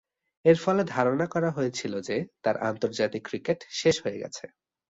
এরফলে 0.45 0.83
ধারণা 0.87 1.25
করা 1.25 1.49
হয়েছিল 1.51 1.93
যে, 2.01 2.15
তার 2.43 2.55
আন্তর্জাতিক 2.69 3.21
ক্রিকেট 3.27 3.59
শেষ 3.71 3.95
হয়ে 4.03 4.21
গেছে। 4.23 4.45